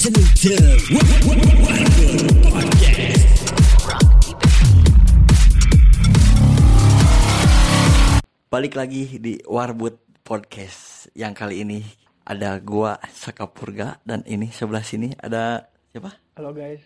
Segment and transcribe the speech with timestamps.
[0.00, 0.56] listening to
[0.96, 1.44] Warwood
[2.48, 3.20] Podcast.
[8.48, 11.84] Balik lagi di Warbut Podcast yang kali ini
[12.24, 16.16] ada gua Sakapurga dan ini sebelah sini ada siapa?
[16.32, 16.80] Halo guys,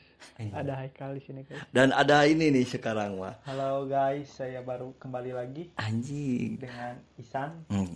[0.50, 1.62] ada Haikal di sini guys.
[1.70, 3.38] Dan ada ini nih sekarang mah.
[3.46, 6.58] Halo guys, saya baru kembali lagi Anjing.
[6.58, 7.62] dengan Isan.
[7.70, 7.86] Hmm,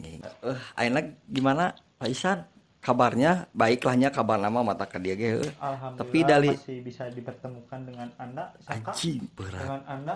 [0.46, 2.57] Eh, ayeuna gimana Pak Isan?
[2.88, 5.44] Kabarnya baiklahnya kabar nama mata ke dia ge.
[5.60, 8.96] Tapi dari masih bisa dipertemukan dengan Anda, Saka.
[8.96, 9.60] anjing berat.
[9.60, 10.14] Dengan Anda,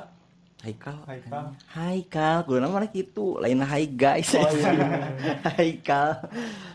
[0.65, 0.97] Haikal.
[1.05, 1.45] Haikal.
[1.75, 4.33] Haikal, gue nama gitu, lain hai guys.
[4.39, 4.73] Oh, iya.
[5.59, 6.23] Haikal.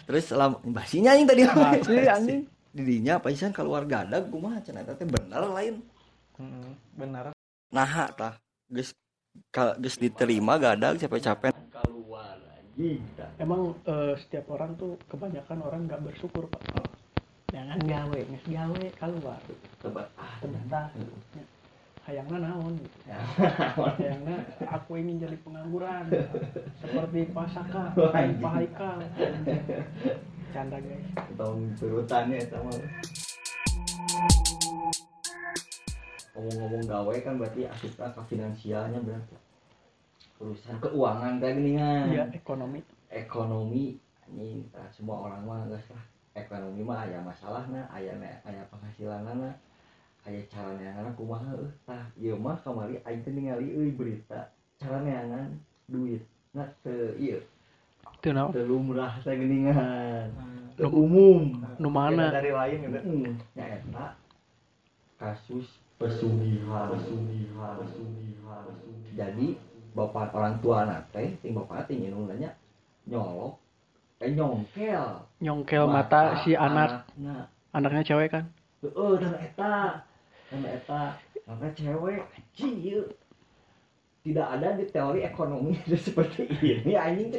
[0.05, 1.41] Terus selam basinya anjing tadi.
[2.19, 2.41] Anjing.
[2.77, 5.81] Didinya Isan keluar gadag kumaha cenah eta teh bener lain.
[6.93, 7.33] Benar.
[7.73, 8.37] Nah, tah
[8.69, 8.93] geus
[9.49, 11.66] ka- geus diterima gadag capek-capek
[13.17, 13.29] tah.
[13.41, 16.61] Emang eh, setiap orang tuh kebanyakan orang nggak bersyukur pak.
[17.49, 19.41] Jangan gawe, nges gawe keluar.
[20.19, 20.91] Ah, Ternyata
[22.07, 22.97] hayangna naon gitu.
[23.07, 23.19] ya.
[23.99, 26.07] Hayangna aku ingin jadi pengangguran
[26.83, 27.83] seperti Pak Saka.
[28.43, 28.99] Pak Haikal.
[30.55, 31.07] Canda guys.
[31.35, 32.71] Tong turutannya sama
[36.37, 39.35] ngomong-ngomong gawe kan berarti asupna ke finansialnya berarti
[40.37, 42.05] urusan keuangan kayak gini kan.
[42.13, 42.79] Iya ekonomi.
[43.07, 43.95] ekonomi
[44.27, 46.03] ini semua orang mah geus lah
[46.35, 48.11] ekonomi mah aya masalah nah aya
[48.43, 49.55] aya penghasilan na
[50.27, 51.71] aya cara neangan kumaha euy?
[51.87, 55.55] Tah ieu mah kamari aing teh ningali euy berita cara neangan
[55.87, 56.21] duit.
[56.51, 57.39] Na teu ieu.
[58.19, 58.51] Itu naon?
[58.51, 60.75] teu lumrah teh geuningan Hmm.
[60.75, 61.63] teu umum.
[61.79, 62.29] Nu mana?
[62.29, 62.99] dari lain gitu.
[62.99, 64.13] Heeh, nyaeta
[65.17, 66.91] kasus pesugihan.
[66.93, 69.15] Pesugihan pesugihan pesugihan.
[69.15, 69.47] jadi
[69.97, 72.53] bapak orang tua anak teh ting bapak teh nyeunung nanya
[73.09, 73.57] nyolok
[74.17, 75.05] eh nyongkel.
[75.41, 77.05] Nyongkel mata si anak.
[77.13, 78.45] anakna anaknya cewek kan?
[78.81, 79.75] Heeh dan eta.
[80.49, 81.01] Dan eta.
[81.45, 82.21] Karena cewek.
[82.25, 83.01] Anjing ieu
[84.27, 85.77] tidak ada di teori ekonomi
[86.09, 87.37] seperti ini anjing.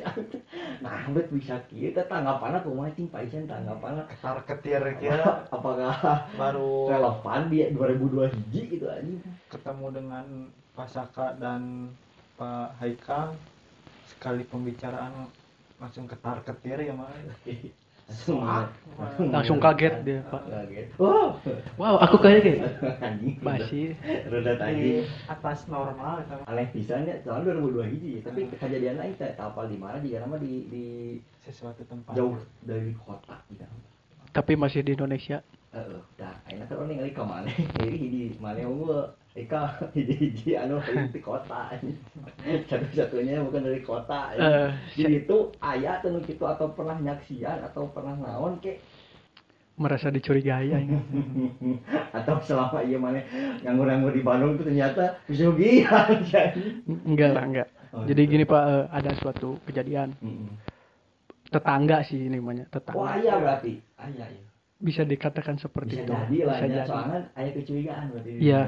[0.78, 6.94] Nah bet bisa kieu teh tanggapanna kumaha cing paisan tanggapanna ketar ketir kira apakah baru
[6.94, 9.20] relevan di 2002 hiji gitu anjing?
[9.50, 10.24] ketemu dengan
[10.78, 11.90] Pak Saka dan
[12.38, 13.34] Pak Haikal
[14.06, 15.26] sekali pembicaraan
[15.82, 17.10] langsung ketar ketir ya mah
[18.08, 18.40] langsung
[19.28, 20.40] langsung kaget dia pak.
[20.48, 20.86] Kaget.
[20.96, 21.36] Wow
[21.76, 22.64] wow aku kaget.
[23.04, 23.92] Anjing masih.
[24.32, 24.92] rada tadi di
[25.28, 26.48] atas normal itu mah.
[26.48, 30.64] aneh pisannya soalnya 2002 hiji tapi kejadian lain teh tapal di mana juga nama di
[30.72, 30.84] di
[31.44, 32.16] sesuatu tempat.
[32.16, 33.68] jauh dari kota gitu
[34.32, 39.04] tapi masih di Indonesia Dah ayeuna teh orang ningali jadi di maneh unggul
[39.36, 40.80] Eka hiji-hiji anu
[41.12, 41.76] di kota
[42.72, 48.16] satu-satunya bukan dari kota Eh, jadi itu ayah atau gitu atau pernah nyaksian atau pernah
[48.16, 48.80] naon kek
[49.78, 50.78] merasa dicurigai ya.
[52.18, 53.22] Atau selama iya mana
[53.62, 56.18] nganggur-nganggur di Bandung itu ternyata pesugihan
[57.08, 57.68] enggak lah enggak.
[57.94, 58.32] Oh, jadi gitu.
[58.34, 60.18] gini pak eh, ada suatu kejadian.
[61.48, 63.72] Tetangga sih ini namanya oh tetangga ayah berarti?
[64.02, 64.47] Ayah ya
[64.78, 66.12] bisa dikatakan seperti bisa itu.
[66.14, 66.86] jadi lah bisa ya jadi.
[66.86, 68.62] soalnya ayah kecurigaan berarti Iya.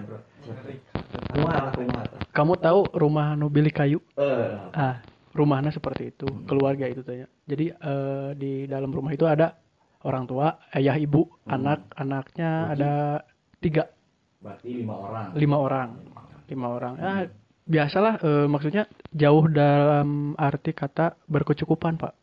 [1.31, 1.73] kumaha lah
[2.31, 3.99] kamu tahu rumah nu bilik kayu?
[4.15, 4.75] Eh.
[4.75, 4.99] Ah
[5.31, 6.43] rumahnya seperti itu Hmm.
[6.45, 7.31] keluarga itu tanya.
[7.47, 9.55] Jadi eh, di dalam rumah itu ada
[10.03, 11.55] orang tua ayah ibu Hmm.
[11.55, 12.73] anak anaknya Oke.
[12.75, 12.93] ada
[13.63, 13.85] tiga.
[14.43, 15.27] Berarti lima orang.
[15.39, 15.89] Lima orang.
[16.51, 16.95] Lima orang.
[16.99, 17.23] Ah
[17.71, 22.19] biasalah eh, maksudnya jauh dalam arti kata berkecukupan pak.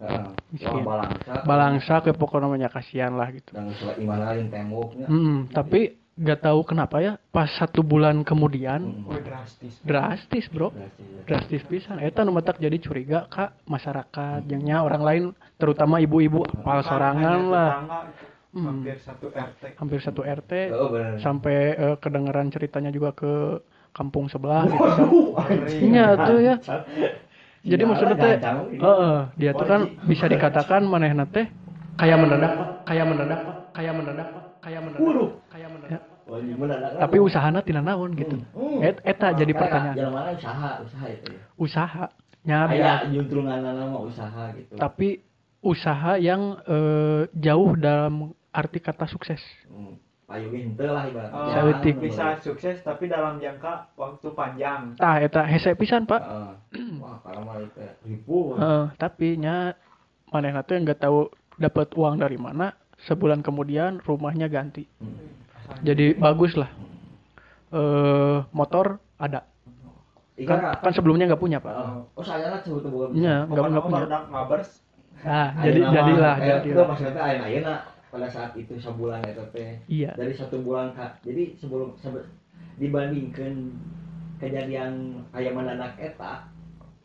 [0.52, 0.84] Miskin.
[0.84, 1.32] Wah, balangsa.
[1.48, 3.56] Balangsa ke pokok namanya kasihan lah gitu.
[3.56, 9.22] Dan lain temboknya Mm, tapi nggak tahu kenapa ya pas satu bulan kemudian Hmm.
[9.22, 9.74] drastis.
[9.86, 10.74] drastis bro.
[10.74, 11.22] Berarti, ya.
[11.30, 12.02] drastis pisan.
[12.02, 14.42] Eta nu matak jadi curiga kak masyarakat.
[14.50, 15.24] Jangnya orang lain
[15.62, 17.72] terutama ibu-ibu apal sorangan lah.
[17.72, 18.26] tetangga, itu
[18.58, 18.82] Hmm.
[18.82, 20.90] hampir satu RT hampir satu RT oh
[21.22, 23.62] sampai eh, kedengeran ceritanya juga ke
[23.98, 25.58] kampung sebelah gitu kan.
[25.66, 26.56] Iya tuh ya.
[27.68, 28.36] Jadi maksudnya teh,
[28.80, 31.50] heeh, dia tuh kan bisa dikatakan manehna teh
[31.98, 32.54] kayak mendadak,
[32.86, 33.40] kayak mendadak,
[33.74, 34.28] kayak mendadak,
[34.62, 36.02] kayak mendadak, kayak mendadak.
[36.28, 37.00] Mendadak.
[37.02, 38.38] Tapi usahana tina naon gitu.
[38.54, 38.84] Hmm.
[38.84, 39.96] Et, eta jadi pertanyaan.
[40.36, 41.42] Usaha, usaha itu ya.
[41.58, 42.06] Usaha
[42.48, 44.72] Kayak nama usaha gitu.
[44.80, 45.20] tapi
[45.60, 49.44] usaha yang eh, jauh dalam arti kata sukses.
[49.68, 50.00] Hmm.
[50.28, 51.72] Payungnya henteu lah ibaratnya.
[51.72, 56.20] Oh, bisa sukses tapi dalam jangka waktu panjang Tah eta hese pisan, Pak.
[56.20, 57.00] Heeh.
[57.00, 58.60] Wah, kalau mah itu ya, ribu.
[58.60, 59.80] Heeh, tapi nya
[60.28, 62.76] manehna teh nggak tahu dapat uang dari mana.
[63.08, 64.84] Sebulan kemudian rumahnya ganti.
[65.00, 65.16] Hmm.
[65.88, 66.76] Jadi bagus lah.
[67.72, 69.48] Eh motor ada.
[70.36, 71.74] Ikan Kan, kan sebelumnya nggak punya, Pak.
[72.20, 73.16] Oh, saya lah sebut bukan.
[73.16, 74.06] Iya, nggak punya.
[74.28, 74.84] Mabers
[75.26, 76.50] Nah, jadi jadilah jadi.
[76.62, 76.86] jadilah.
[76.94, 77.74] maksudnya ayeuna ayeuna
[78.18, 80.10] pada saat itu sebulan eta teh iya.
[80.18, 81.22] Dari satu bulan kak.
[81.22, 82.26] Jadi sebelum sebe-
[82.82, 83.78] dibandingkan
[84.38, 86.50] kejadian ayam mendadak eta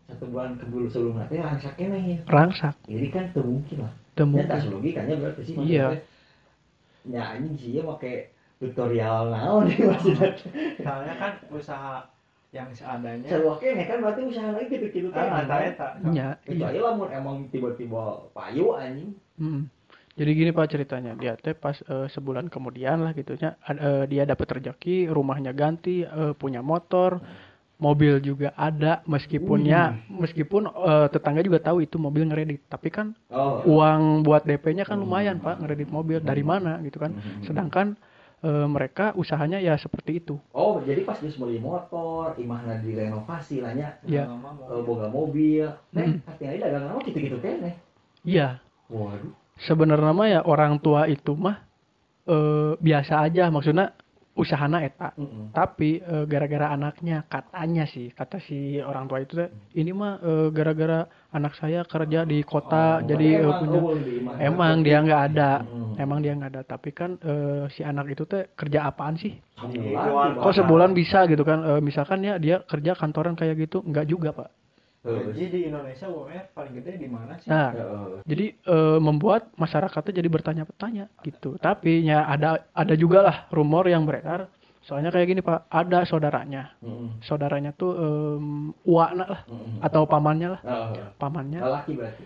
[0.08, 2.72] satu bulan ke dulu sebelum nanti rangsak keneh rangsak.
[2.88, 5.60] Jadi kan tuh mungkin lah temu ya logikanya berarti sih Iya.
[5.60, 6.00] maksudnya.
[7.02, 8.14] ya anjing sih ya pakai
[8.56, 10.32] tutorial naon nih maksudnya.
[10.80, 11.94] Soalnya kan usaha
[12.52, 15.86] yang seadanya seru keneh kan berarti usaha lagi gitu gitu ah kan eta eta.
[16.08, 16.28] Iya, iya.
[16.40, 19.12] kecuali lamun emang tiba-tiba payu anjing.
[20.12, 21.16] Jadi gini pak ceritanya.
[21.16, 26.32] Dia teh pas eh, sebulan kemudian lah gitunya eh, dia dapat rezeki rumahnya ganti eh,
[26.36, 27.16] punya motor
[27.82, 32.60] mobil juga ada meskipun ya meskipun eh, tetangga juga tahu itu mobil ngeredit.
[32.68, 33.64] Tapi kan oh.
[33.64, 36.20] uang buat DP-nya kan lumayan pak ngeredit mobil.
[36.20, 37.16] Dari mana gitu kan.
[37.48, 37.96] Sedangkan
[38.44, 40.36] eh, mereka usahanya ya seperti itu.
[40.52, 43.96] Oh jadi pas dia beli motor imahna direnovasi lah nya.
[44.04, 44.28] Iya.
[44.28, 44.76] Lama mau.
[44.76, 45.72] eh, boga mobil.
[45.96, 46.20] Hmm.
[46.20, 47.80] neh artinya dagang naon gitu-gitu keneh
[48.28, 48.60] iya.
[48.92, 51.60] Waduh sebenarnya mah ya orang tua itu mah
[52.28, 53.52] eh, biasa aja.
[53.52, 53.92] Maksudnya
[54.32, 55.12] usahana eta.
[55.20, 55.52] Mm-mm.
[55.52, 60.48] tapi eh, gara-gara anaknya katanya sih kata si orang tua itu teh ini mah eh,
[60.48, 61.04] gara-gara
[61.36, 63.80] anak saya kerja di kota Oh, jadi emang, punya
[64.40, 65.52] emang dia nggak ada.
[65.60, 65.92] Mm.
[66.00, 66.62] emang dia nggak ada.
[66.64, 69.36] Tapi kan eh, si anak itu teh kerja apaan sih?
[69.60, 71.60] Sebulan, kok sebulan bisa gitu kan?
[71.68, 74.48] Eh, misalkan ya dia kerja kantoran kayak gitu nggak juga pak.
[75.02, 77.50] Gaji di Indonesia UMR paling gede di mana sih?
[77.50, 78.22] nah Heeh.
[78.22, 81.58] jadi eh, membuat masyarakatnya jadi bertanya-tanya gitu.
[81.58, 84.46] Tapi ya ada ada juga lah rumor yang beredar.
[84.86, 86.70] Soalnya kayak gini pak ada saudaranya.
[86.86, 87.18] Mm-mm.
[87.22, 89.82] saudaranya tuh um, uakna lah Mm-mm.
[89.82, 90.62] atau pamannya lah.
[90.66, 91.60] Oh, pamannya.
[91.66, 92.22] Lelaki berarti?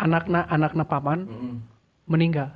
[0.00, 1.56] Anakna anakna paman Mm-mm.
[2.08, 2.52] meninggal.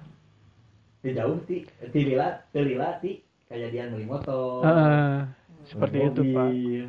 [1.00, 1.64] Di jauh ti.
[1.64, 3.20] Ti lila ti lila ti.
[3.48, 4.64] Kejadian beli motor.
[4.64, 5.28] Heeh,
[5.68, 6.48] seperti beli itu pak.
[6.52, 6.84] Mobil.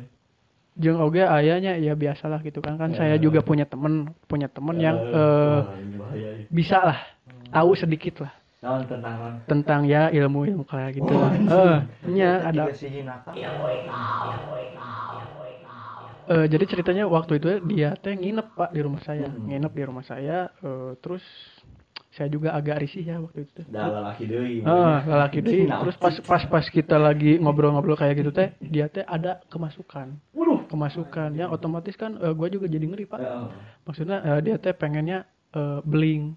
[0.76, 3.20] Jeung oge ayahnya ya biasalah gitu kan kan saya Eh.
[3.20, 6.46] juga punya temen punya temen yang ini bahaya ya.
[6.48, 6.98] bisa lah
[7.48, 9.18] tahu sedikit lah tentang
[9.48, 11.32] tentang ya ilmu ilmu kayak gitu Oh, lah
[12.04, 12.64] nya ada
[16.26, 19.46] eh, jadi ceritanya waktu itu dia teh nginep pak di rumah saya Hmm.
[19.46, 21.22] nginep di rumah saya eh, terus
[22.10, 24.64] saya juga agak risih ya waktu itu lelaki deui.
[24.64, 25.68] Ah, lelaki deui.
[25.68, 30.16] Nah, Terus pas pas pas kita lagi ngobrol-ngobrol kayak gitu teh, dia teh ada kemasukan.
[30.66, 30.72] Waduh.
[30.74, 31.30] Kemasukan.
[31.38, 33.20] Ya otomatis kan eh, gua juga jadi ngeri, Pak.
[33.22, 33.46] Heeh.
[33.86, 35.22] Maksudnya eh, dia teh pengennya
[35.54, 36.34] eh, beling,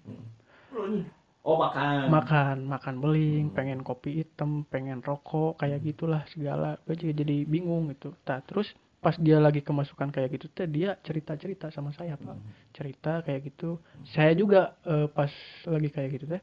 [1.40, 2.12] Oh, makan.
[2.12, 6.76] makan, makan beling, pengen kopi hitam, pengen rokok, kayak gitulah segala.
[6.84, 8.12] Gue juga jadi bingung gitu.
[8.28, 8.68] Nah, terus
[9.00, 12.36] pas dia lagi kemasukan kayak gitu teh dia cerita-cerita sama saya, Pak.
[12.76, 13.80] Cerita kayak gitu.
[14.12, 15.32] Saya juga eh, pas
[15.64, 16.42] lagi kayak gitu teh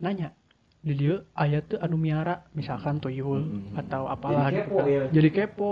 [0.00, 0.32] nanya
[0.80, 3.76] di dia ayat tuh anu miara misalkan tuyul Hmm.
[3.76, 4.88] atau apalah Jadi gitu kepo, kan.
[4.88, 5.02] ya.
[5.12, 5.70] jadi kepo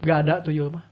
[0.00, 0.84] gak ada tuyul mah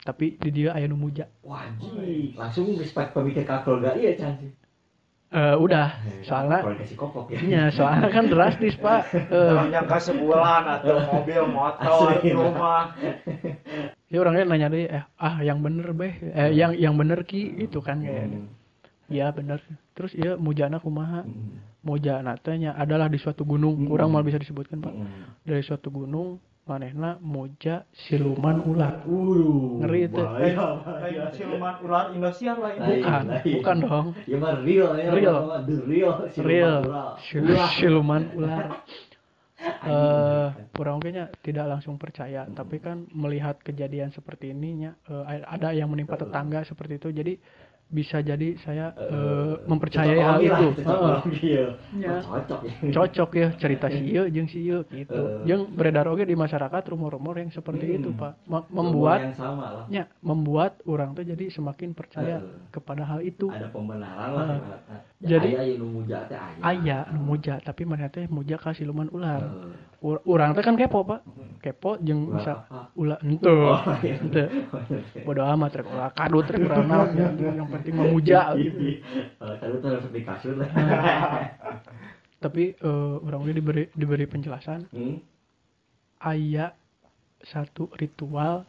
[0.00, 2.32] tapi di dia aya nu muja Wajib.
[2.32, 4.52] Langsung respect pemikir ka keluarga iya can sih.
[5.28, 5.92] Eh, udah
[6.22, 7.38] soalnya kokok ya.
[7.38, 12.32] iya soalnya kan drastis pak Eh, Orang nyangka sebulan atau mobil, motor, Asli.
[12.32, 12.96] rumah.
[14.06, 17.76] ya orangnya nanya deh eh ah yang bener beh eh yang yang bener ki itu
[17.78, 18.48] kan kayak Hmm.
[19.06, 19.60] ya bener
[19.92, 21.60] terus iya mujana kumaha Hmm.
[21.82, 23.84] moja natanya adalah di suatu gunung Hmm.
[23.86, 25.36] kurang mal bisa disebutkan pak Hmm.
[25.42, 30.20] dari suatu gunung manehna moja siluman ular Ngeri itu.
[30.20, 31.22] bahaya, bahaya.
[31.32, 32.76] siluman ular Indosiar lain.
[32.76, 33.00] Lain.
[33.00, 33.54] bukan lain.
[33.56, 35.08] bukan dong Ya mah real ya.
[35.10, 35.38] Real.
[35.64, 36.12] The real.
[36.30, 37.12] siluman real ular.
[37.24, 38.66] Sil- siluman ular
[39.90, 45.90] eh kurang kayaknya tidak langsung percaya tapi kan melihat kejadian seperti ininya eh, ada yang
[45.90, 47.34] menimpa tetangga seperti itu jadi
[47.88, 51.66] bisa jadi saya eh, mempercayai hal itu lah, lagi ya.
[52.20, 52.90] Cocok ya.
[52.92, 55.44] cocok ya cerita si ieu jeung si ieu gitu Eh.
[55.46, 57.96] jeung beredar oge di masyarakat rumor-rumor yang seperti Hmm.
[57.98, 59.84] itu pak Ma- membuat yang sama lah.
[59.88, 62.68] ya membuat orang tuh jadi semakin percaya Eh.
[62.70, 64.60] kepada hal itu Ada pembenaran lah.
[65.18, 66.62] Jadi- aya aya nu muja teh aya.
[66.62, 69.42] aya nu muja tapi mana teh muja ka siluman ular.
[69.98, 71.26] Ur- urang teh kan kepo pak
[71.58, 72.94] kepo jeung Ular bisa apa?
[72.94, 74.14] ulah ente Oh, iya.
[74.22, 74.44] ente
[75.26, 77.34] bodo amat rek ulah kadut rek ulah naon ya.
[77.34, 77.98] yang penting.
[77.98, 78.14] Eh,
[79.58, 80.70] Tadi tuh harus di kasur lah.
[82.44, 85.18] tapi eh, orang ini diberi diberi penjelasan Hmm.
[86.20, 86.70] aya
[87.42, 88.62] satu ritual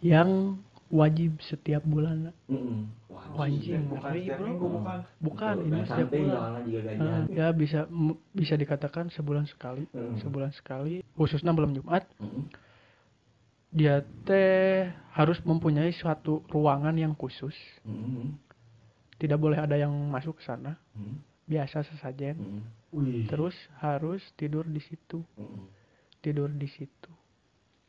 [0.00, 0.58] yang
[0.90, 2.90] wajib setiap bulan Mm-mm.
[3.10, 3.86] Wah, Anjing.
[3.86, 4.46] Bukan setiap bro.
[4.46, 4.98] minggu bukan.
[5.18, 5.66] bukan Betul.
[5.66, 7.22] ini Dan setiap bulan gajian.
[7.30, 10.18] ya bisa m- bisa dikatakan sebulan sekali Hmm.
[10.18, 12.50] sebulan sekali khususnya belum Jumat Mm-mm.
[13.70, 18.34] dia teh harus mempunyai suatu ruangan yang khusus Mm-mm.
[19.16, 21.22] tidak boleh ada yang masuk ke sana Mm-mm.
[21.46, 22.62] biasa sesajen Mm-mm.
[22.90, 23.30] Wih.
[23.30, 25.70] terus harus tidur di situ Mm-mm.
[26.18, 27.10] tidur di situ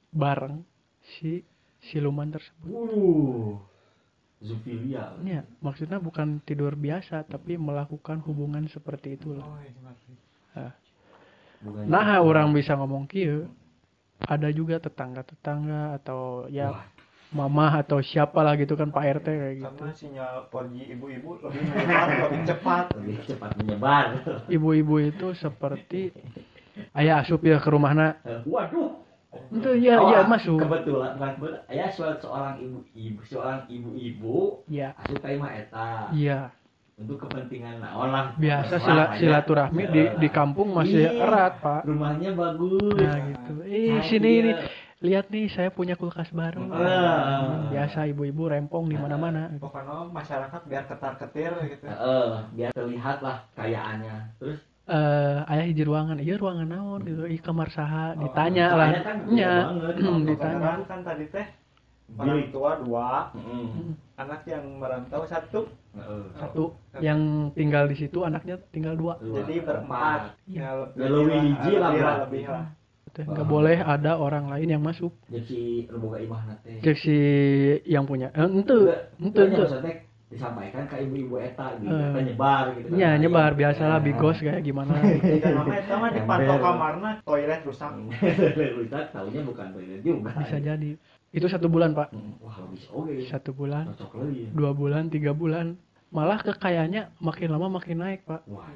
[0.10, 0.62] bareng
[1.17, 1.41] si
[1.81, 3.57] siluman tersebut Uh.
[4.41, 9.45] zoofilia Ya, maksudnya bukan tidur biasa tapi melakukan hubungan seperti itu lah.
[9.45, 10.69] oh iya.
[11.61, 13.45] Bukan Nah, orang bisa ngomong kieu.
[14.21, 16.85] Ada juga tetangga-tetangga atau ya Wah,
[17.33, 19.65] mama atau siapa lah gitu kan Pak RT kayak gitu.
[19.65, 24.05] karena sinyal 4G ibu-ibu lebih menyebar lebih cepat lebih cepat menyebar
[24.45, 26.13] Ibu-ibu itu seperti
[26.93, 28.19] ayah asup ya ke rumahna.
[28.45, 30.59] waduh Itu ya Oh, ya masuk.
[30.59, 36.51] kebetulan bukan kebetulan ya soal seorang ibu-ibu seorang ibu-ibu Ya, asup imah eta iya.
[36.93, 39.17] untuk kepentingan naon lah Biasa sila, ya.
[39.17, 41.23] silaturahmi di di kampung masih Iya.
[41.23, 41.83] erat, Pak.
[41.83, 43.53] rumahnya bagus Nah, gitu.
[43.63, 44.51] Eh, Saya sini dia- ini
[45.01, 46.61] lihat nih saya punya kulkas baru.
[46.69, 47.71] Ah.
[47.71, 49.50] Biasa ibu-ibu rempong di mana-mana.
[49.57, 54.59] pokoknya masyarakat biar ketar ketir gitu Heeh, biar terlihat lah kayaannya terus
[54.91, 57.01] eh ayah hiji ruangan iya ruangan naon?
[57.07, 57.24] Gitu.
[57.25, 58.13] Ih kamar saha?
[58.19, 58.89] Oh, ditanya lah.
[59.00, 60.83] kan Oh, ditanya.
[60.83, 61.48] kan tadi teh
[62.12, 62.48] orang Bilik.
[62.51, 63.31] tua dua.
[63.31, 63.95] Heeh.
[64.19, 65.65] anak yang merantau satu.
[66.38, 66.75] Satu.
[67.00, 67.19] Yang
[67.55, 69.17] tinggal di situ anaknya tinggal dua.
[69.17, 70.38] Dua, jadi berempat.
[70.45, 70.67] Iya.
[70.93, 72.24] ya, Ya, lebih hiji lah, lebih lah berarti.
[72.27, 72.65] lebih lah.
[73.12, 75.12] Nggak boleh ada orang lain yang masuk.
[75.27, 76.41] Jadi imah
[76.79, 77.17] cek si
[77.83, 78.75] yang punya eh, ente
[79.19, 79.91] ente ente
[80.31, 82.09] disampaikan ke ibu-ibu eta gitu Eh.
[82.09, 82.97] kan nyebar gitu kan.
[82.97, 83.57] ya nyebar Iya.
[83.59, 84.05] biasalah Ya.
[84.07, 85.47] bigos kayak gimana gitu.
[85.51, 86.63] namanya sama di pantau Ember.
[86.63, 87.91] kamarna toilet rusak
[88.79, 90.91] Rusak taunya bukan toilet juga bisa jadi
[91.31, 95.31] itu satu bulan pak Hmm, wah bisa oke satu bulan cocok lagi dua bulan tiga
[95.31, 95.75] bulan
[96.09, 98.67] malah kekayanya makin lama makin naik pak wah.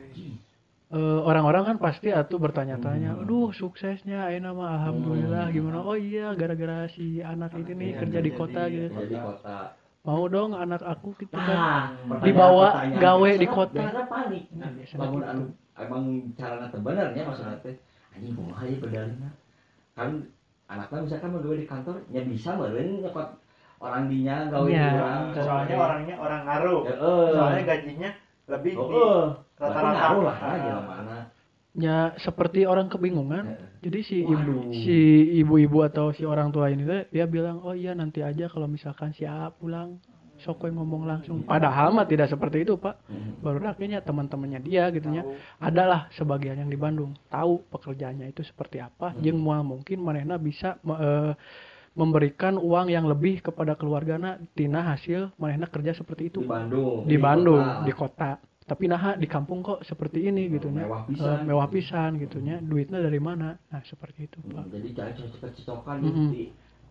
[0.85, 3.21] Eh, orang-orang kan pasti atuh bertanya-tanya, Hmm.
[3.25, 5.51] aduh suksesnya, ayo nama alhamdulillah Hmm.
[5.51, 5.77] gimana?
[5.81, 8.93] Oh iya, gara-gara si anak ini nih Iya, kerja di kota gitu.
[8.93, 9.57] Kerja di kota
[10.05, 11.49] Mau dong anak aku gitu kan?
[11.51, 11.83] ah
[12.21, 13.81] Dibawa pertanyaan- gawe di kota.
[14.05, 15.25] panik Nah, bangun gitu.
[15.25, 15.43] anu
[15.75, 17.75] emang caranya teh benernya maksudnya teh
[18.11, 19.29] anjing kumaha ya pedalina
[19.91, 20.09] kan
[20.67, 23.27] anaknya misalkan mau gawe di kantor ya bisa meureun nyokot
[23.77, 24.87] orang dinya gawe di Iya.
[24.93, 27.25] urang soalnya orangnya orang ngaruh Heeh.
[27.33, 28.09] soalnya gajinya
[28.45, 29.25] lebih Oh, di oh.
[29.57, 29.89] rata-rata.
[29.91, 30.53] Ngaruh lah Ah.
[30.53, 31.17] aja mana.
[31.75, 33.59] Ya seperti orang kebingungan.
[33.83, 34.71] Jadi si ibu, Waduh.
[34.73, 34.97] si
[35.43, 39.11] ibu-ibu atau si orang tua ini teh dia bilang, oh iya nanti aja kalau misalkan
[39.11, 39.99] si A pulang,
[40.39, 41.43] sok ngomong langsung.
[41.43, 42.95] Padahal mah tidak seperti itu pak.
[43.43, 45.11] Baru akhirnya teman-temannya dia gitu.
[45.11, 45.35] Tahu.
[45.59, 49.21] adalah sebagian yang di Bandung tahu pekerjaannya itu seperti apa Hmm.
[49.21, 51.33] jeung moal mungkin manehna bisa eh,
[51.95, 57.07] memberikan uang yang lebih kepada keluargana tina hasil manehna kerja seperti itu Di Bandung.
[57.07, 57.83] di Bandung kota.
[57.83, 58.31] di kota
[58.65, 61.37] tapi nah di kampung kok seperti ini gitu nya Mewah Eh, pisan.
[61.45, 65.97] mewah pisan gitu nya duitnya dari mana nah seperti itu Hmm, pak Jadi cari cocok-cocokan
[66.01, 66.29] Mm-mm.
[66.33, 66.43] di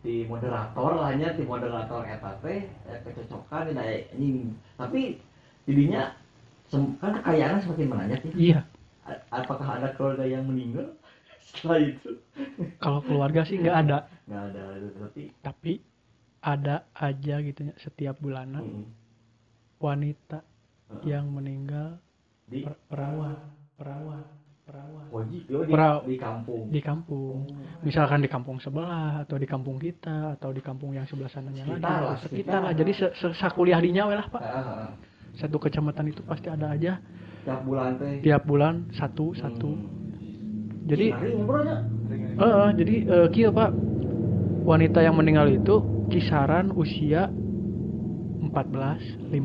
[0.04, 4.54] di moderator lah nya di moderator eta teh eh, kecocokan nah, anjing.
[4.78, 5.18] Tapi
[5.66, 6.14] jadinya
[7.02, 8.32] kan kekayaannya semakin menanjak ya.
[8.38, 8.60] iya
[9.28, 10.94] Apakah ada keluarga yang meninggal
[11.50, 12.10] setelah itu?
[12.78, 13.98] kalau keluarga sih nggak ada
[14.30, 14.62] Nggak ada
[15.10, 15.72] tapi tapi
[16.44, 18.84] ada aja gitu nya setiap bulanan mm,
[19.80, 20.40] wanita.
[21.02, 21.98] Yang meninggal
[22.46, 23.34] di per- perawan
[23.74, 24.22] perawan
[24.64, 26.72] perawan wajib yo di, di kampung.
[26.72, 27.44] di kampung.
[27.84, 31.84] Misalkan di kampung sebelah atau di kampung kita atau di kampung yang sebelah sananya lagi.
[31.84, 32.72] Sekitar lah, sekitar lah.
[32.72, 34.40] jadi se se- sakuliah di Nyawa lah pak.
[34.40, 34.90] Ah, ah, ah.
[35.36, 36.96] satu kecamatan itu pasti ada aja.
[37.44, 38.24] Tiap bulan teh.
[38.24, 39.68] tiap bulan satu satu.
[39.68, 40.88] Hmm.
[40.88, 41.76] jadi ini ngobrolnya.
[42.12, 43.68] eh eh, jadi eh, kieu pak
[44.64, 45.76] wanita yang meninggal itu
[46.08, 48.48] kisaran usia 14
[49.28, 49.40] 15 di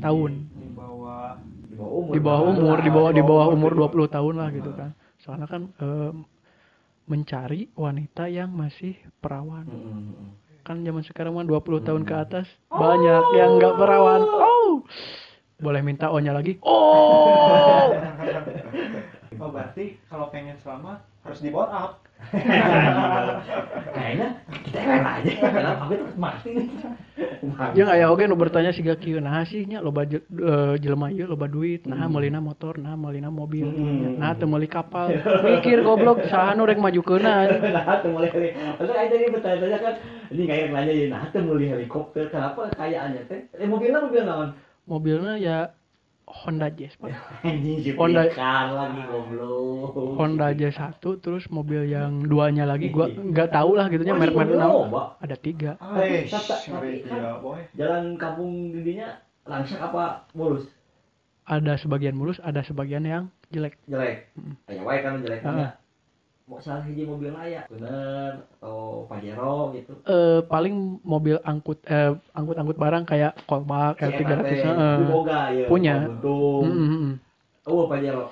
[0.00, 0.32] tahun.
[0.50, 1.38] Di bawah
[1.70, 2.12] di bawah umur.
[2.12, 4.90] Di bawah umur di bawah di bawah umur Di 20 tahun lah gitu kan.
[5.20, 6.12] Soalnya kan eh,
[7.06, 9.66] mencari wanita yang masih perawan.
[9.66, 10.30] Mm, mm, mm.
[10.60, 14.22] kan zaman sekarang mah 20 tahun ke atas banyak yang nggak perawan.
[14.24, 14.84] Oh!
[15.60, 16.56] Boleh minta O-nya lagi?
[16.64, 17.92] Oh!
[19.40, 21.92] Oh berarti kalau pengen selamat harus di bore up.
[23.96, 24.28] Kayaknya
[24.60, 26.48] kita enak aja kenapa tapi terus mati.
[26.52, 26.68] Nih
[27.72, 30.20] jeung aya oge nu bertanya siga kieu nah sih nya loba eh,
[30.80, 31.88] jelema ieu loba duit.
[31.88, 33.68] Nah meulina motor nah meulina mobil.
[33.68, 34.20] Hmm.
[34.20, 35.16] nah teu meuli kapal.
[35.44, 37.72] Mikir goblok saha nu rek majukeuna anjing.
[37.72, 39.94] nah tuh mulai heli maksudnya kayak tadi bertanya kan
[40.28, 43.40] ini kayak nanya ya nah tuh mulai helikopter kenapa kayaannya teh?
[43.56, 44.48] Eh mobilnya mobil naon?
[44.84, 45.58] Mobilnya ya
[46.30, 47.10] Honda Jazz pak.
[47.98, 49.92] Honda- lagi goblok.
[50.14, 52.88] Honda Jazz satu terus mobil yang duanya lagi.
[52.88, 54.86] Gua nggak tahu lah gitunya Oh, merek merek mobil naon.
[54.86, 55.02] loba.
[55.18, 55.74] ada tiga.
[55.98, 57.42] Eh, Tapi- tapi kan-
[57.74, 60.70] jalan kampung didinya langsung apa mulus?
[61.42, 63.74] Ada sebagian mulus ada sebagian yang jelek.
[63.84, 64.30] Jelek?
[64.64, 65.50] Kayak wae kan jeleknya.
[65.50, 65.79] Mau
[66.58, 67.70] salah hiji mobil layak.
[67.70, 69.92] Bener atau pajero gitu.
[70.02, 74.96] Eh paling mobil angkut eh angkut angkut barang kayak kolbak Si L300 eta teh heeh.
[74.98, 75.96] diboga ya Punya.
[76.18, 77.14] Gunung Mm, mm, mm.
[77.70, 78.24] oh pajero.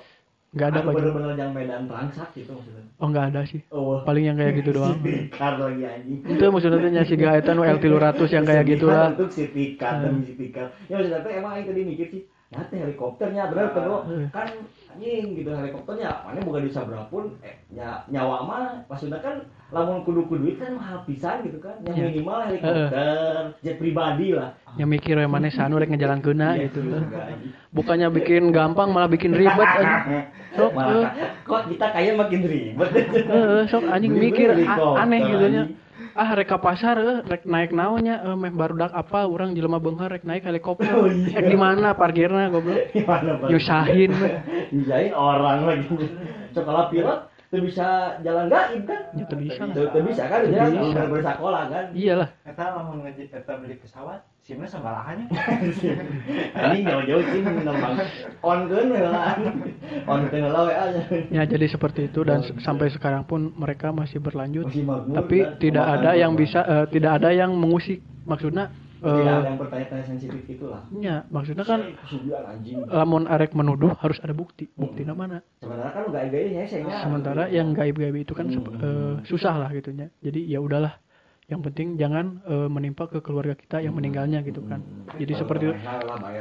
[0.49, 2.83] Nggak ada baju bener-bener yang medan rangsak gitu maksudnya.
[2.97, 3.61] Oh nggak ada sih.
[3.69, 4.01] Oh.
[4.01, 4.97] Paling yang kayak gitu doang.
[5.05, 6.19] Sitikar lagi anjing.
[6.25, 10.03] Itu maksudnya tuh nyasi gaetan L 300 yang kayak gitu lah untuk sitikar Hmm.
[10.03, 14.25] dan sitikar ya maksudnya emang itu tadi mikir sih teh helikopternya bener kan lo Hmm.
[14.33, 14.49] kan
[14.89, 16.25] anjing gitu helikopternya.
[16.25, 21.05] Mana bukan bisa berapun eh nya, nyawa mah maksudnya kan lamun kudu kudu kan mahal
[21.05, 21.77] pisan gitu kan.
[21.85, 22.05] Yang Iya.
[22.09, 23.13] minimal helikopter
[23.61, 24.57] jet pribadi lah.
[24.81, 26.81] Yang mikir yang mana sanu rek ngejalan kena Iya, gitu.
[27.69, 29.97] bukannya bikin gampang malah bikin ribet aja
[30.57, 32.89] sok Malah eh, kok kita kayak makin ribet?
[33.13, 35.63] Eh, sok anjing mikir aneh gitu nya.
[36.19, 40.11] Ah rek ka pasar eh, rek naik naonnya eh, meh barudak apa orang jelema beunghar
[40.11, 41.39] rek naik helikopter Oh, iya.
[41.39, 43.47] eh, di mana parkirna goblok Gimana, Bang?
[43.47, 44.33] nyusahin meh.
[44.69, 45.87] Nyusahin orang lagi
[46.51, 47.19] sekolah pilot
[47.49, 49.01] tuh bisa jalan gaib kan?
[49.17, 50.45] Ya, teu bisa tuh tuh bisa kan?
[50.45, 50.93] Dia bisa.
[50.93, 51.85] udah bersekolah kan?
[51.97, 52.29] Iyalah.
[52.45, 55.25] Eta lamun ngeji eta beli pesawat, simnya sabarahannya.
[56.69, 57.91] ini jauh-jauh sih normal
[58.45, 59.33] on kan lah.
[60.05, 61.01] On kan lah aja
[61.33, 64.69] ya jadi seperti itu dan sampai sekarang pun mereka masih berlanjut.
[64.69, 64.85] Masih
[65.17, 65.57] tapi kan?
[65.57, 68.05] tidak ada yang bisa eh, tidak ada yang mengusik.
[68.29, 70.83] Maksudnya tidak eh, ada yang bertanya-tanya sensitif itulah.
[70.99, 71.79] ya maksudnya kan
[72.91, 74.67] lamun arek menuduh harus ada bukti.
[74.75, 75.39] Bukti mana?
[75.63, 78.65] Sebenarnya kan nggak gaya saya sementara yang gaib-gaib itu kan Hmm.
[78.83, 80.99] eh, susah lah gitunya jadi ya udahlah.
[81.49, 84.83] Yang penting jangan eh, menimpa ke keluarga kita yang meninggalnya gitu kan.
[85.17, 85.75] Jadi seperti itu.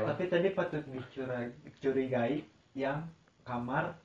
[0.04, 2.44] Tapi tadi patut dicurigai,
[2.76, 3.08] yang
[3.46, 3.96] kamar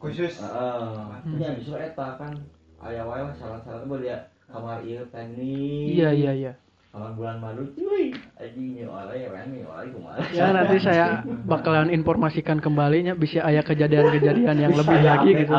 [0.00, 0.40] khusus.
[0.40, 1.38] Heeh.
[1.38, 2.34] Ya justru eta kan
[2.82, 5.96] aya wae lah salah-salah mah dia kamar ieu teknik.
[5.96, 6.52] iya iya iya
[6.92, 8.12] Bulan madu cuy.
[8.36, 10.20] Nya orang ya nih orang kumaha.
[10.28, 15.56] ya nanti saya bakalan informasikan kembalinya bisa aya kejadian-kejadian yang lebih lagi gitu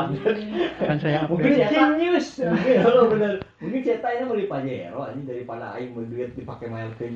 [0.78, 1.58] kan saya Mungkin.
[1.58, 2.38] Genius.
[2.38, 3.42] Mungkin kalau bener.
[3.58, 7.10] Mungkin cerita ini mau Pajero anjing daripada aing mau duit dipakai main ke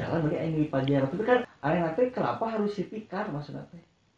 [0.00, 1.04] jalan mending aing di Pajero.
[1.12, 3.68] Tapi kan aneh nanti kenapa harus city car maksudnya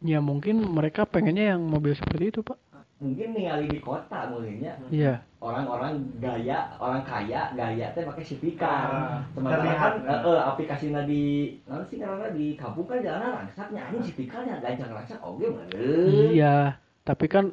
[0.05, 2.61] ya mungkin mereka pengennya yang mobil seperti itu pak
[2.95, 5.19] Mungkin ningali di kota mulainya iya.
[5.43, 8.23] Orang-orang gaya orang kaya gaya teh pakai
[8.55, 10.09] car Ah, sementara terlihat, kan ya.
[10.15, 11.23] eh, eh, aplikasinya di
[11.67, 15.67] mana sih karena di kampung kan jalan rangsaknya anjing city carnya gancang rangsak oke bener
[16.07, 16.55] iya
[17.03, 17.51] tapi kan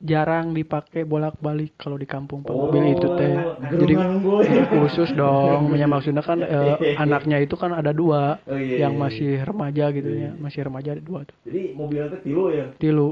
[0.00, 3.34] jarang dipakai bolak-balik kalau di kampung Pak Oh, mobil itu teh.
[3.76, 4.38] jadi gerungan gue.
[4.46, 8.94] eh, khusus dong ya maksudnya kan eh, anaknya itu kan ada dua Oh, iya, yang
[8.96, 11.36] iya, masih remaja gitu Iya, ya masih remaja ada dua tuh.
[11.44, 12.66] Jadi mobil itu tilu ya?
[12.80, 13.08] Tilu.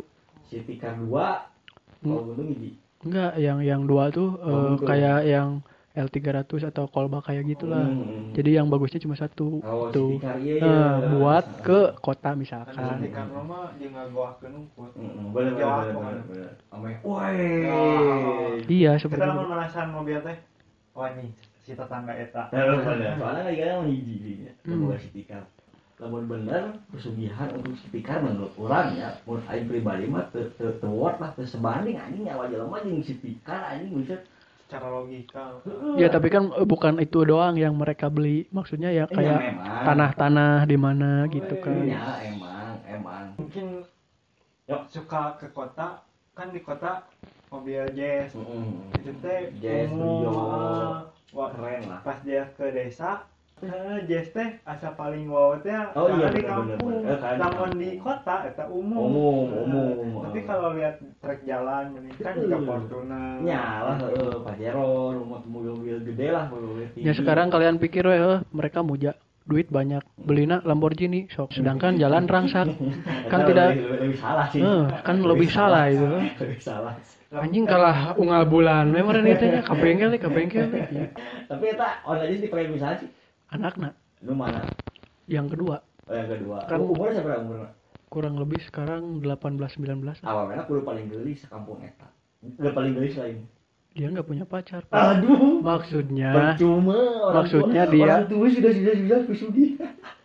[0.80, 1.51] Car dua.
[2.02, 2.22] Kalau
[3.02, 4.86] enggak yang yang dua tuh Oh, gitu.
[4.86, 5.48] kayak yang
[5.92, 7.84] L300 atau kolba kayak gitulah.
[7.84, 8.32] Hmm.
[8.32, 10.16] jadi yang bagusnya cuma satu oh tuh.
[10.24, 13.12] Car iya Eh, iya buat ke kota Kan misalkan di.
[17.02, 20.36] Hmm, iya seperti itu merasakan mobil teh.
[20.96, 21.28] Wah nih
[21.64, 22.48] si tetangga eta.
[22.52, 24.96] Bener soalnya kan kadang hiji dinya Hmm.
[26.02, 30.90] Lamun bener pesugihan untuk car menurut orang ya menurut aing pribadi mah teu teu teu
[30.90, 32.98] worth lah teu sebanding anjing nyawa jelema jeung
[33.46, 34.18] car anjing bisa
[34.72, 35.60] Secara logika.
[36.00, 39.84] ya tapi kan eh, bukan itu doang yang mereka beli maksudnya ya Eh, kayak ya
[39.84, 41.76] tanah-tanah di mana gitu kan.
[41.76, 43.24] Iya, emang emang.
[43.36, 43.84] Mungkin
[44.64, 44.82] Yuk.
[44.88, 46.00] suka ke kota
[46.32, 47.04] kan di kota
[47.52, 48.32] mobil jazz.
[48.32, 48.96] Mm-mm.
[48.96, 51.04] itu teh Jazz, ah,
[51.36, 52.00] wah, keren lah.
[52.00, 53.28] Pas dia ke desa
[53.62, 57.02] eh, jazz teh asa paling wow teh Oh, iya, di kampung.
[57.02, 57.72] Eh, namun kampung.
[57.78, 58.98] di kota eta umum.
[59.06, 59.62] Umum, Nah,
[59.94, 60.22] umum.
[60.26, 62.58] tapi kalau lihat trek jalan ini kan juga.
[62.62, 67.06] Fortuner nyalah heeh Pajero rumah mobil-mobil gede lah mobil tinggi.
[67.06, 69.14] Ya sekarang kalian pikir we, eh, mereka muja.
[69.42, 70.06] Duit banyak.
[70.22, 71.50] Belina Lamborghini sok.
[71.50, 72.70] Sedangkan jalan rangsak
[73.32, 74.62] kan tidak lebih, salah sih.
[74.62, 76.06] Eh, kan lebih salah itu.
[76.42, 76.94] lebih salah
[77.32, 78.92] anjing kalah unggal bulan.
[78.92, 80.84] Memang ini tanya ke bengkel nih ke bengkel nih.
[80.92, 81.04] Ya,
[81.48, 83.08] tapi eta on aja dipakai misalnya sih
[83.52, 84.64] anaknya lu mana?
[85.24, 85.76] Yang kedua.
[86.02, 86.58] Oh, yang kedua.
[86.66, 87.70] Kan- umurnya berapa umurnya
[88.06, 92.08] kurang lebih sekarang 18-19 awalnya kudu paling geli sekampung eta.
[92.42, 93.38] Udah paling geli selain
[93.92, 94.96] dia nggak punya pacar Pak.
[94.96, 95.60] aduh.
[95.60, 99.64] Maksudnya percuma orang Maksudnya tua, dia- orang tua sudah sudah sudah kusudi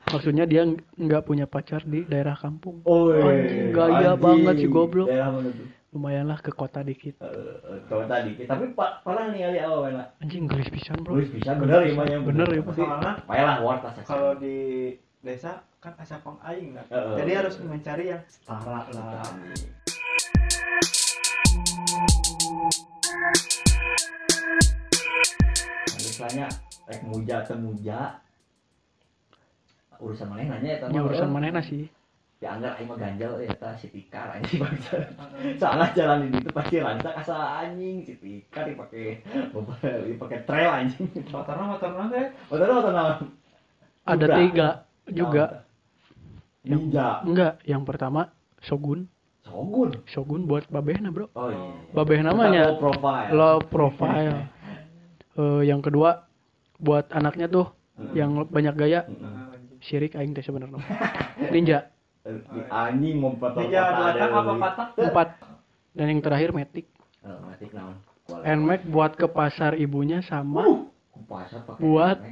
[0.08, 2.80] maksudnya dia ng- nggak punya pacar di daerah kampung.
[2.84, 5.08] Oh Anjing, gaya banget si goblok.
[5.08, 7.18] daerah mana tuh lumayanlah ke kota dikit.
[7.26, 11.18] Eh, kalau tadi tapi pak pernah nih kali awal mana anjing gelis pisan bro.
[11.18, 12.74] Terus bisa bener ya Bener ya, Pak.
[12.78, 14.94] soalnya Payah lah warta kalau di
[15.26, 16.86] desa kan asa pang aing lah.
[16.94, 17.16] Heeh.
[17.26, 19.26] jadi harus mencari yang setara lah.
[25.98, 26.48] Misalnya
[26.88, 28.22] rek muja teu muja
[29.98, 31.90] urusan mana nanya ya ya urusan mana sih
[32.38, 35.10] ya anggar aing mah ganjal ya ta si tikar anjing bangsa
[35.58, 39.26] soalnya jalan di itu pasti ransak asa anjing si tikar dipakai
[40.06, 41.10] dipakai trail anjing.
[41.34, 43.18] Motornya motornya teh motor motor naon
[44.06, 44.38] ada Juga.
[44.38, 44.70] tiga
[45.10, 45.46] juga.
[46.68, 47.08] ninja.
[47.26, 48.30] Enggak yang pertama
[48.62, 49.10] Shogun.
[49.48, 49.90] Shogun?
[50.06, 51.32] Shogun buat babehna bro.
[51.34, 51.74] Oh iya.
[51.96, 52.76] Babeh namanya.
[52.76, 53.30] low profile.
[53.34, 54.38] Low profile.
[55.38, 56.26] Eh, yang kedua
[56.82, 57.70] buat anaknya tuh
[58.18, 59.06] yang banyak gaya
[59.86, 60.82] syirik aing teh sebenarnya.
[61.54, 61.78] Ninja.
[61.78, 61.97] Eh,
[62.70, 64.88] anjing mau Ninja belakang apa patah?
[64.96, 65.28] empat.
[65.92, 66.86] Dan yang terakhir metik
[67.24, 67.98] Oh, matik naon?
[68.28, 70.88] Nmax buat ke pasar ibunya sama
[71.28, 72.24] pasar pakai Buat-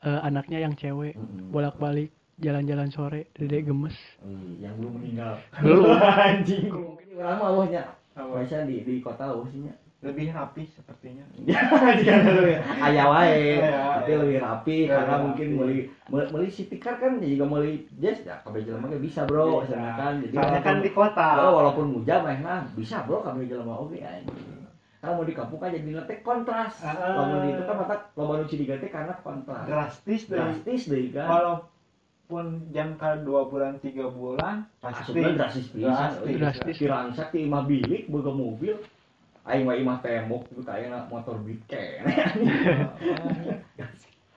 [0.00, 1.14] eh, anaknya yang cewek.
[1.14, 1.50] Mm-mm.
[1.50, 3.94] bolak-balik jalan-jalan sore dede gemes.
[4.58, 5.32] Yang belum meninggal.
[5.58, 5.90] Belum.
[6.26, 7.50] Anjing mungkin orang mah
[8.64, 11.26] di di kota wahnya Lebih rapi sepertinya.
[12.86, 13.58] ayah wae.
[13.98, 18.22] Tapi lebih rapi karena mungkin meuli meuli city car kan juga meuli jazz.
[18.22, 21.42] Ya kabeh jelema ge bisa bro kan jadi kan di kota.
[21.42, 24.58] Oh, walaupun muja mah nah bisa bro kabeh jelema oge anjing
[24.98, 26.74] kalau mau di kampung kan jadi nanti kontras.
[26.82, 27.14] Ah.
[27.14, 29.62] lamun di itu kan mata loba nu cidiga teh karena kontras.
[29.70, 31.30] Drastis drastis deui kan.
[31.30, 35.86] Walaupun jangka dua bulan tiga bulan pasti Sebenarnya drastis pisan
[36.18, 36.34] Drastis.
[36.42, 36.76] Drastis.
[36.82, 38.74] Kirangsak ti imah bilik boga mobil
[39.48, 41.60] aing mah imah tembok itu kayaknya motor beat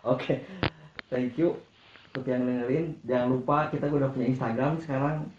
[0.02, 0.42] Oke,
[1.14, 1.60] thank you
[2.10, 2.98] untuk yang dengerin.
[3.06, 5.30] Jangan lupa kita udah punya Instagram sekarang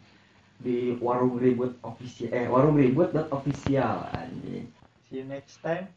[0.63, 4.71] di warung ribut official eh warung ribut official anjing.
[5.11, 5.91] see you next time